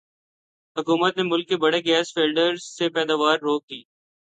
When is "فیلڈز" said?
2.13-2.63